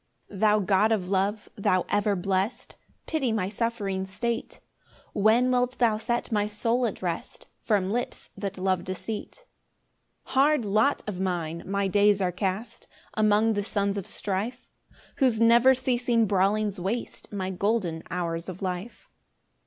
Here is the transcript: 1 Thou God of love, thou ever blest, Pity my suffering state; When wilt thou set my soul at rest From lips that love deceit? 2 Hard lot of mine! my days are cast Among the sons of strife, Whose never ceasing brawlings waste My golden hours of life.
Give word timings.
1 0.29 0.39
Thou 0.39 0.57
God 0.61 0.91
of 0.91 1.09
love, 1.09 1.47
thou 1.55 1.85
ever 1.87 2.15
blest, 2.15 2.75
Pity 3.05 3.31
my 3.31 3.49
suffering 3.49 4.03
state; 4.07 4.59
When 5.13 5.51
wilt 5.51 5.77
thou 5.77 5.97
set 5.97 6.31
my 6.31 6.47
soul 6.47 6.87
at 6.87 7.03
rest 7.03 7.45
From 7.61 7.91
lips 7.91 8.31
that 8.35 8.57
love 8.57 8.83
deceit? 8.83 9.45
2 10.25 10.31
Hard 10.31 10.65
lot 10.65 11.03
of 11.05 11.19
mine! 11.19 11.61
my 11.67 11.87
days 11.87 12.19
are 12.19 12.31
cast 12.31 12.87
Among 13.13 13.53
the 13.53 13.63
sons 13.63 13.95
of 13.95 14.07
strife, 14.07 14.71
Whose 15.17 15.39
never 15.39 15.75
ceasing 15.75 16.25
brawlings 16.25 16.79
waste 16.79 17.31
My 17.31 17.51
golden 17.51 18.01
hours 18.09 18.49
of 18.49 18.63
life. 18.63 19.07